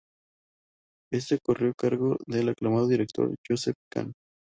Éste 1.13 1.37
corrió 1.37 1.69
a 1.69 1.73
cargo 1.75 2.17
del 2.25 2.49
aclamado 2.49 2.87
director 2.87 3.35
Joseph 3.47 3.77
Kahn. 3.93 4.13